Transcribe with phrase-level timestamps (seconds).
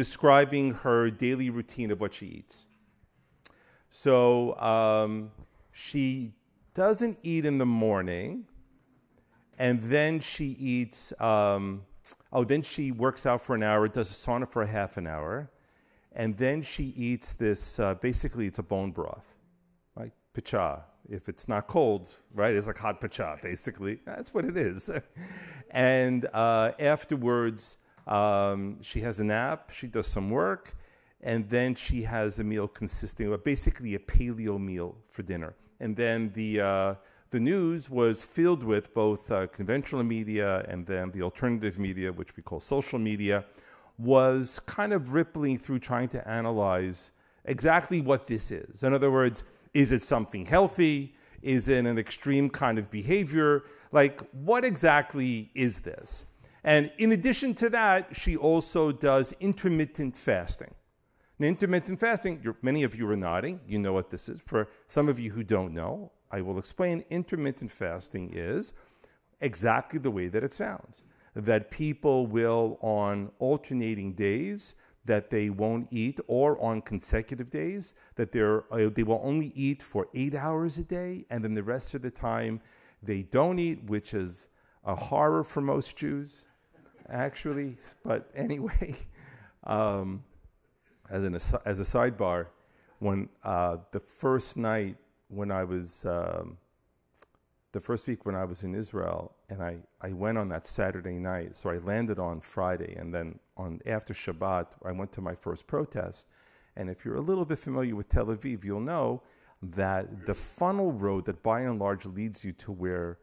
[0.00, 2.66] describing her daily routine of what she eats.
[3.90, 5.30] So um,
[5.72, 6.32] she
[6.72, 8.46] doesn't eat in the morning,
[9.58, 11.12] and then she eats.
[11.20, 11.82] Um,
[12.32, 15.06] oh, then she works out for an hour, does a sauna for a half an
[15.06, 15.50] hour,
[16.12, 17.78] and then she eats this.
[17.78, 19.36] Uh, basically, it's a bone broth,
[19.94, 20.12] right?
[20.32, 20.80] Picha.
[21.10, 22.54] If it's not cold, right?
[22.54, 23.98] It's like hot pacha, basically.
[24.06, 24.88] That's what it is.
[25.70, 27.78] and uh, afterwards,
[28.10, 29.70] um, she has a nap.
[29.70, 30.74] She does some work
[31.22, 35.54] and then she has a meal consisting of basically a paleo meal for dinner.
[35.78, 36.94] And then the uh,
[37.30, 42.36] the news was filled with both uh, conventional media and then the alternative media, which
[42.36, 43.44] we call social media,
[43.98, 47.12] was kind of rippling through trying to analyze
[47.44, 48.82] exactly what this is.
[48.82, 51.14] In other words, is it something healthy?
[51.42, 53.62] Is it an extreme kind of behavior?
[53.92, 56.26] Like, what exactly is this?
[56.62, 60.74] And in addition to that, she also does intermittent fasting.
[61.38, 63.60] Now, intermittent fasting, many of you are nodding.
[63.66, 64.42] You know what this is.
[64.42, 67.04] For some of you who don't know, I will explain.
[67.08, 68.74] Intermittent fasting is
[69.40, 71.02] exactly the way that it sounds
[71.34, 78.32] that people will, on alternating days, that they won't eat, or on consecutive days, that
[78.32, 81.94] they're, uh, they will only eat for eight hours a day, and then the rest
[81.94, 82.60] of the time
[83.02, 84.48] they don't eat, which is
[84.84, 86.48] a horror for most Jews,
[87.10, 87.74] actually.
[88.02, 88.94] But anyway,
[89.64, 90.24] um,
[91.10, 92.46] as, an, as a sidebar,
[92.98, 94.96] when uh, the first night
[95.28, 96.58] when I was, um,
[97.72, 101.18] the first week when I was in Israel, and I, I went on that Saturday
[101.18, 105.34] night, so I landed on Friday, and then on after Shabbat, I went to my
[105.34, 106.28] first protest.
[106.76, 109.22] And if you're a little bit familiar with Tel Aviv, you'll know
[109.62, 113.18] that the funnel road that by and large leads you to where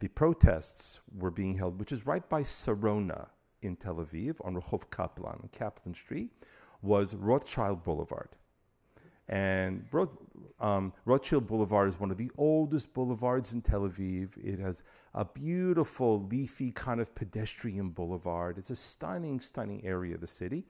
[0.00, 3.28] the protests were being held, which is right by Sarona
[3.62, 6.30] in Tel Aviv on Rehov Kaplan, Kaplan Street,
[6.82, 8.30] was Rothschild Boulevard.
[9.28, 9.84] And
[10.58, 14.36] um, Rothschild Boulevard is one of the oldest boulevards in Tel Aviv.
[14.42, 14.82] It has
[15.14, 18.56] a beautiful, leafy kind of pedestrian boulevard.
[18.58, 20.64] It's a stunning, stunning area of the city.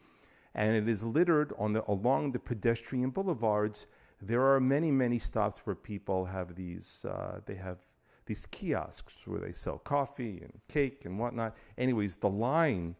[0.55, 3.87] And it is littered on the, along the pedestrian boulevards.
[4.21, 7.79] There are many, many stops where people have these, uh, they have
[8.27, 11.57] these kiosks where they sell coffee and cake and whatnot.
[11.77, 12.97] Anyways, the line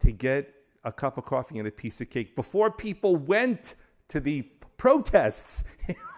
[0.00, 0.54] to get
[0.84, 3.76] a cup of coffee and a piece of cake before people went
[4.08, 4.42] to the
[4.76, 5.64] protests.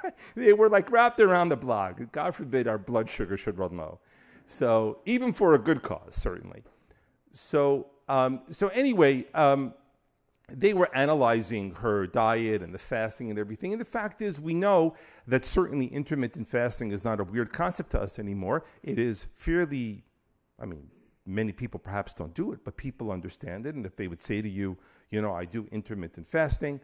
[0.34, 2.00] they were like wrapped around the block.
[2.12, 4.00] God forbid our blood sugar should run low.
[4.44, 6.62] So even for a good cause, certainly.
[7.32, 9.74] So um, so anyway, um,
[10.48, 13.72] they were analyzing her diet and the fasting and everything.
[13.72, 14.94] And the fact is, we know
[15.26, 18.62] that certainly intermittent fasting is not a weird concept to us anymore.
[18.82, 20.04] It is fairly,
[20.60, 20.88] I mean,
[21.26, 23.74] many people perhaps don't do it, but people understand it.
[23.74, 24.76] And if they would say to you,
[25.10, 26.80] you know, I do intermittent fasting,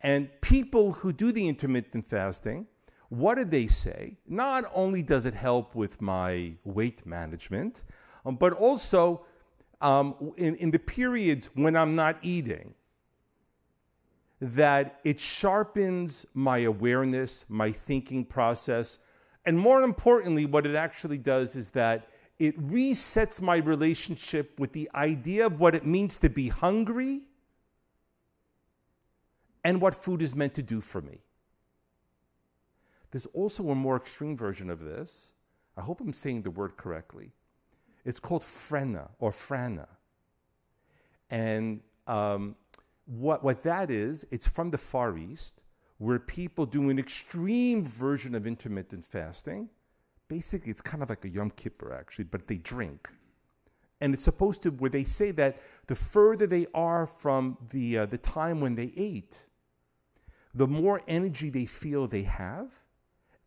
[0.00, 2.66] and people who do the intermittent fasting,
[3.10, 4.16] what do they say?
[4.26, 7.84] Not only does it help with my weight management,
[8.24, 9.24] um, but also
[9.80, 12.74] um, in, in the periods when I'm not eating,
[14.44, 18.98] that it sharpens my awareness, my thinking process.
[19.46, 24.90] And more importantly, what it actually does is that it resets my relationship with the
[24.94, 27.20] idea of what it means to be hungry
[29.62, 31.20] and what food is meant to do for me.
[33.10, 35.32] There's also a more extreme version of this.
[35.76, 37.32] I hope I'm saying the word correctly.
[38.04, 39.86] It's called frena or frana.
[41.30, 42.56] And um,
[43.06, 45.62] what, what that is, it's from the Far East,
[45.98, 49.68] where people do an extreme version of intermittent fasting
[50.28, 53.08] basically it's kind of like a Yom Kippur actually, but they drink.
[54.00, 58.06] And it's supposed to, where they say that the further they are from the, uh,
[58.06, 59.46] the time when they ate,
[60.52, 62.82] the more energy they feel they have,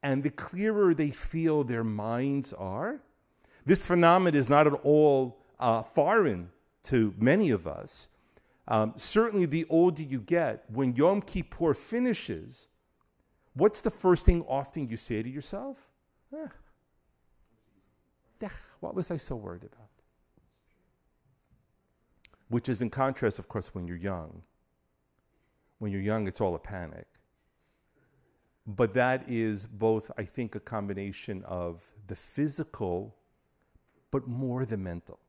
[0.01, 3.01] and the clearer they feel their minds are.
[3.66, 6.50] This phenomenon is not at all uh, foreign
[6.84, 8.09] to many of us.
[8.67, 12.68] Um, certainly, the older you get, when Yom Kippur finishes,
[13.53, 15.89] what's the first thing often you say to yourself?
[18.41, 18.50] Eh,
[18.80, 19.89] what was I so worried about?
[22.50, 24.44] Which is in contrast, of course, when you're young.
[25.80, 27.07] When you're young, it's all a panic.
[28.65, 33.15] But that is both, I think, a combination of the physical,
[34.12, 35.19] but more the mental.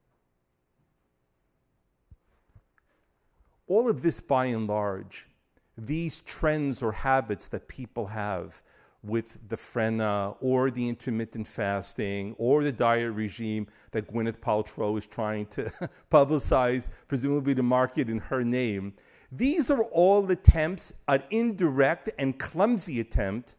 [3.69, 5.29] All of this, by and large,
[5.76, 8.62] these trends or habits that people have
[9.05, 15.06] with the frena or the intermittent fasting or the diet regime that Gwyneth Paltrow is
[15.06, 15.65] trying to
[16.11, 18.94] publicize, presumably to market in her name,
[19.31, 23.56] These are all attempts, an indirect and clumsy attempt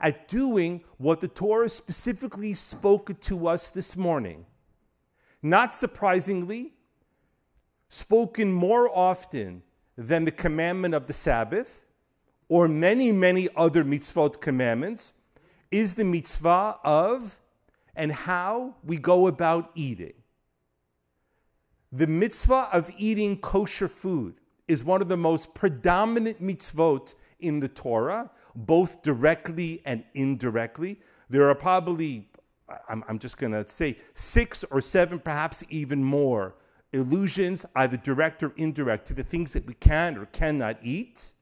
[0.00, 4.44] at doing what the Torah specifically spoke to us this morning.
[5.40, 6.74] Not surprisingly,
[7.92, 9.62] spoken more often
[9.98, 11.84] than the commandment of the Sabbath
[12.48, 15.12] or many, many other mitzvot commandments
[15.70, 17.38] is the mitzvah of
[17.94, 20.14] and how we go about eating.
[21.92, 24.36] The mitzvah of eating kosher food
[24.66, 30.98] is one of the most predominant mitzvot in the Torah, both directly and indirectly.
[31.28, 32.30] There are probably,
[32.88, 36.54] I'm, I'm just going to say, six or seven, perhaps even more
[36.92, 41.32] illusions, either direct or indirect, to the things that we can or cannot eat.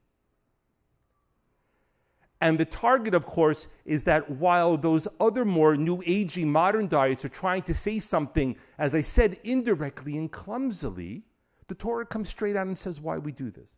[2.41, 7.25] And the target, of course, is that while those other more new agey modern diets
[7.25, 11.25] are trying to say something, as I said, indirectly and clumsily,
[11.69, 13.77] the Torah comes straight out and says why we do this.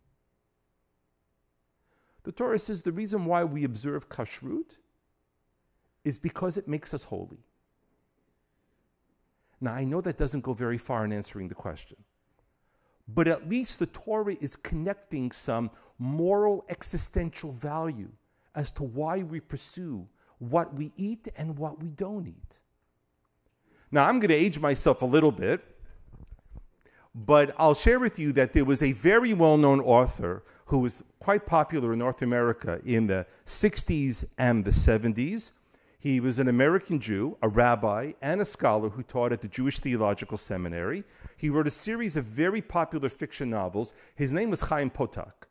[2.22, 4.78] The Torah says the reason why we observe kashrut
[6.04, 7.44] is because it makes us holy.
[9.62, 11.96] Now, I know that doesn't go very far in answering the question,
[13.06, 15.70] but at least the Torah is connecting some
[16.00, 18.10] moral existential value
[18.56, 20.08] as to why we pursue
[20.40, 22.62] what we eat and what we don't eat.
[23.92, 25.62] Now, I'm going to age myself a little bit,
[27.14, 31.04] but I'll share with you that there was a very well known author who was
[31.20, 35.52] quite popular in North America in the 60s and the 70s.
[36.02, 39.78] He was an American Jew, a rabbi, and a scholar who taught at the Jewish
[39.78, 41.04] Theological Seminary.
[41.36, 43.94] He wrote a series of very popular fiction novels.
[44.16, 45.46] His name was Chaim Potok.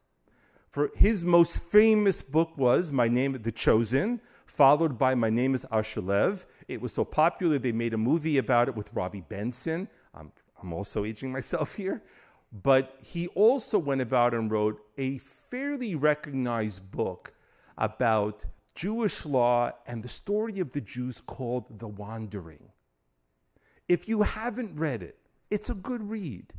[0.70, 5.66] For his most famous book was My Name The Chosen, followed by My Name is
[5.72, 6.46] Asher Lev.
[6.68, 9.88] It was so popular they made a movie about it with Robby Benson.
[10.14, 12.04] I'm, I'm also aging myself here.
[12.52, 17.32] But he also went about and wrote a fairly recognized book
[17.78, 18.46] about
[18.76, 22.70] Jewish law and the story of the Jews called The Wandering.
[23.88, 25.18] If you haven't read it,
[25.50, 26.54] it's a good read.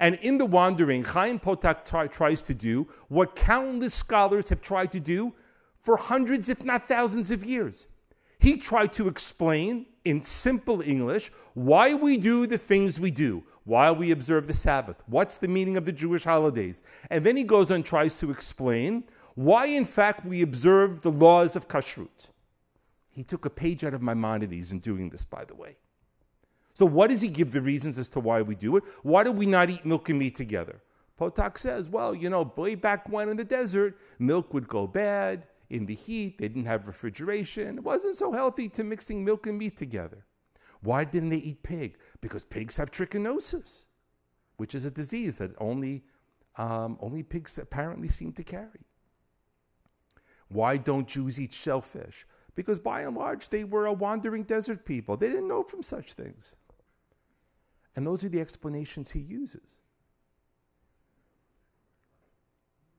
[0.00, 4.90] And in the wandering, Chaim Potok t- tries to do what countless scholars have tried
[4.92, 5.34] to do
[5.80, 7.86] for hundreds, if not thousands of years.
[8.40, 13.90] He tried to explain in simple English why we do the things we do, why
[13.90, 16.82] we observe the Sabbath, what's the meaning of the Jewish holidays.
[17.10, 21.10] And then he goes on and tries to explain why, in fact, we observe the
[21.10, 22.30] laws of kashrut.
[23.10, 25.76] He took a page out of Maimonides in doing this, by the way.
[26.72, 28.84] So, what does he give the reasons as to why we do it?
[29.02, 30.82] Why do we not eat milk and meat together?
[31.18, 35.46] Potok says, well, you know, way back when in the desert, milk would go bad
[35.70, 36.38] in the heat.
[36.38, 37.78] They didn't have refrigeration.
[37.78, 40.26] It wasn't so healthy to mixing milk and meat together.
[40.82, 41.98] Why didn't they eat pig?
[42.20, 43.86] Because pigs have trichinosis,
[44.56, 46.04] which is a disease that only,
[46.58, 48.84] um, only pigs apparently seem to carry.
[50.48, 52.26] Why don't Jews eat shellfish?
[52.54, 55.16] Because by and large, they were a wandering desert people.
[55.16, 56.56] They didn't know from such things.
[57.96, 59.80] And those are the explanations he uses.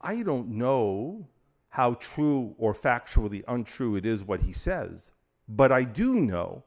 [0.01, 1.27] I don't know
[1.69, 5.11] how true or factually untrue it is what he says,
[5.47, 6.63] but I do know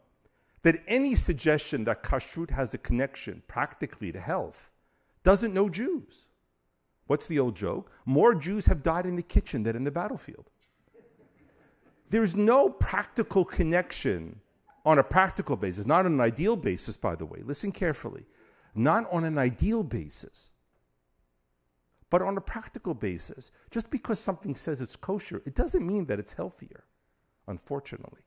[0.63, 4.71] that any suggestion that kashrut has a connection practically to health
[5.23, 6.29] doesn't know Jews.
[7.07, 7.91] What's the old joke?
[8.05, 10.51] More Jews have died in the kitchen than in the battlefield.
[12.11, 14.41] There's no practical connection
[14.85, 18.25] on a practical basis, not on an ideal basis, by the way, listen carefully,
[18.75, 20.53] not on an ideal basis,
[22.11, 23.53] but on a practical basis.
[23.71, 26.85] Just because something says it's kosher, it doesn't mean that it's healthier,
[27.47, 28.23] unfortunately.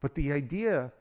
[0.00, 0.92] But the idea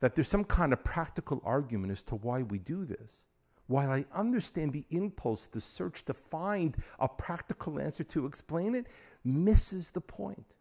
[0.00, 3.24] that there's some kind of practical argument as to why we do this,
[3.68, 8.86] while I understand the impulse, to search to find a practical answer to explain it,
[9.24, 10.54] misses the point.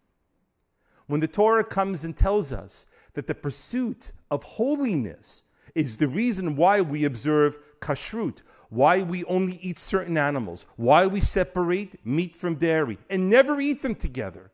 [1.08, 6.56] When the Torah comes and tells us that the pursuit of holiness is the reason
[6.56, 12.56] why we observe kashrut, why we only eat certain animals, why we separate meat from
[12.56, 14.52] dairy and never eat them together,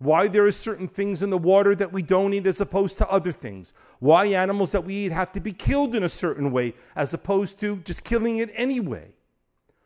[0.00, 3.08] why there are certain things in the water that we don't eat as opposed to
[3.10, 6.72] other things, why animals that we eat have to be killed in a certain way
[6.96, 9.12] as opposed to just killing it anyway.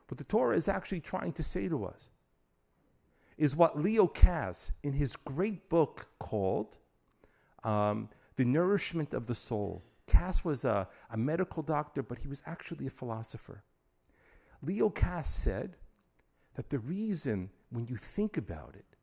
[0.07, 2.11] What the Torah is actually trying to say to us
[3.37, 6.79] is what Leo Kass, in his great book called
[7.65, 12.41] um, The Nourishment of the Soul, Kass was a, a medical doctor, but he was
[12.47, 13.65] actually a philosopher.
[14.63, 15.77] Leo Kass said
[16.55, 18.94] that the reason, when you think about it,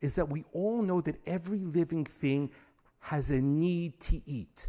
[0.00, 2.50] is that we all know that every living thing
[3.00, 4.68] has a need to eat.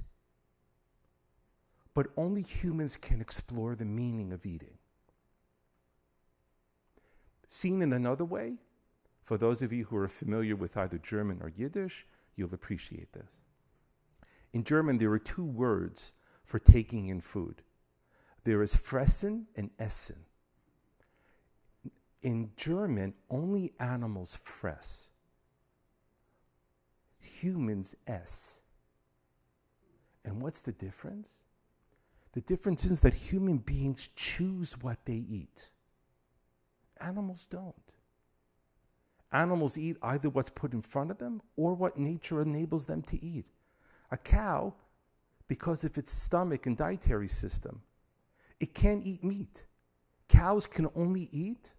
[1.93, 4.77] but only humans can explore the meaning of eating.
[7.47, 8.55] Seen in another way,
[9.23, 12.05] for those of you who are familiar with either German or Yiddish,
[12.35, 13.41] you'll appreciate this.
[14.53, 17.63] In German, there are two words for taking in food
[18.43, 20.25] there is fressen and essen.
[22.21, 25.11] In German, only animals fress,
[27.43, 28.61] humans ess.
[30.25, 31.43] And what's the difference?
[32.33, 35.71] The difference is that human beings choose what they eat.
[36.99, 37.75] Animals don't.
[39.31, 43.23] Animals eat either what's put in front of them or what nature enables them to
[43.23, 43.45] eat.
[44.11, 44.73] A cow,
[45.47, 47.81] because of its stomach and dietary system,
[48.59, 49.65] it can't eat meat.
[50.29, 51.73] Cows can only eat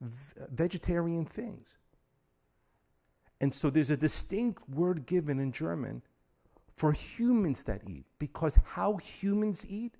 [0.00, 1.78] vegetarian things.
[3.40, 6.02] And so there's a distinct word given in German
[6.74, 9.94] for humans that eat because how humans eat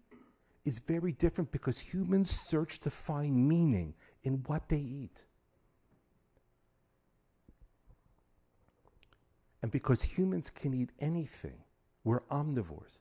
[0.64, 5.26] is very different because humans search to find meaning in what they eat.
[9.62, 11.64] And because humans can eat anything,
[12.02, 13.00] we're omnivores.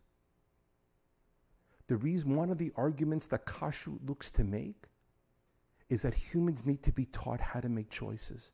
[1.88, 4.88] The reason, one of the arguments that kashrut looks to make
[5.90, 8.54] is that humans need to be taught how to make choices.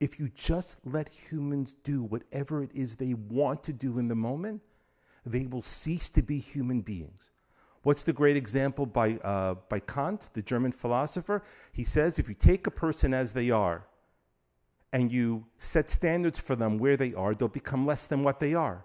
[0.00, 4.14] If you just let humans do whatever it is they want to do in the
[4.14, 4.62] moment,
[5.26, 7.30] they will cease to be human beings.
[7.82, 11.42] What's the great example by, uh, by Kant, the German philosopher?
[11.72, 13.86] He says if you take a person as they are
[14.92, 18.54] and you set standards for them where they are, they'll become less than what they
[18.54, 18.84] are.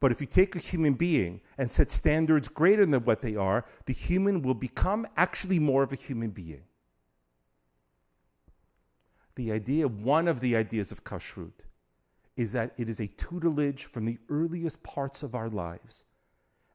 [0.00, 3.64] But if you take a human being and set standards greater than what they are,
[3.86, 6.62] the human will become actually more of a human being.
[9.34, 11.64] The idea, one of the ideas of kashrut,
[12.36, 16.06] is that it is a tutelage from the earliest parts of our lives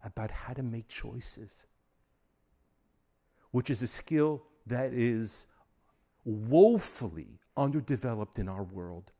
[0.03, 1.67] about how to make choices,
[3.51, 5.47] which is a skill that is
[6.25, 9.11] woefully underdeveloped in our world.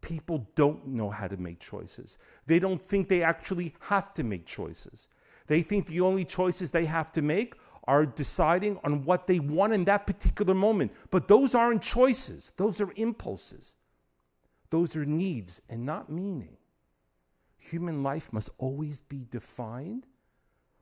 [0.00, 2.18] People don't know how to make choices.
[2.46, 5.08] They don't think they actually have to make choices.
[5.46, 7.54] They think the only choices they have to make
[7.86, 10.92] are deciding on what they want in that particular moment.
[11.10, 13.76] But those aren't choices, those are impulses.
[14.70, 16.56] Those are needs and not meaning.
[17.70, 20.08] Human life must always be defined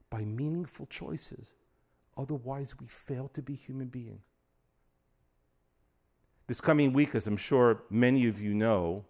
[0.08, 1.56] by meaningful choices.
[2.16, 4.22] Otherwise, we fail to be human beings.
[6.46, 9.04] This coming week, as I'm sure many of you know,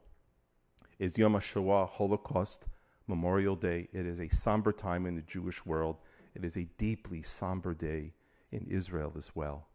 [0.99, 2.69] is Yom HaShoah, Holocaust
[3.07, 3.89] Memorial Day.
[3.93, 5.97] It is a somber time in the Jewish world.
[6.35, 8.13] It is a deeply somber day
[8.51, 9.69] in Israel as well.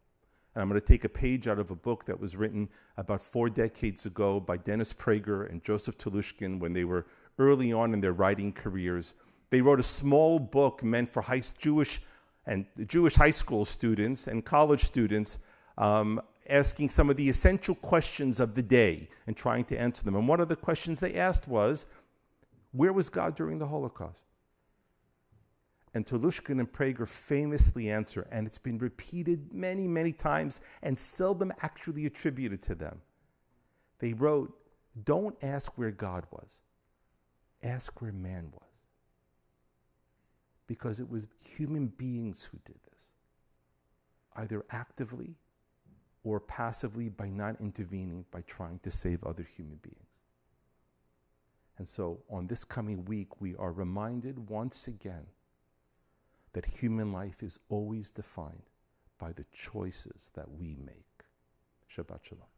[0.54, 3.22] And I'm going to take a page out of a book that was written about
[3.22, 7.06] four decades ago by Dennis Prager and Joseph Telushkin when they were
[7.38, 9.14] early on in their writing careers.
[9.50, 12.00] They wrote a small book meant for high, Jewish
[12.46, 15.38] and Jewish high school students and college students
[15.76, 20.16] um, asking some of the essential questions of the day and trying to answer them.
[20.16, 21.86] And one of the questions they asked was,
[22.72, 24.26] Where was God during the Holocaust?
[25.98, 31.52] And Telushkin and Prager famously answer, and it's been repeated many, many times and seldom
[31.60, 33.00] actually attributed to them.
[33.98, 34.56] They wrote,
[35.02, 36.60] Don't ask where God was,
[37.64, 38.86] ask where man was.
[40.68, 43.10] Because it was human beings who did this,
[44.36, 45.34] either actively
[46.22, 50.06] or passively by not intervening, by trying to save other human beings.
[51.76, 55.26] And so on this coming week, we are reminded once again
[56.58, 58.68] that human life is always defined
[59.16, 61.22] by the choices that we make.
[61.88, 62.57] Shabbat Shalom.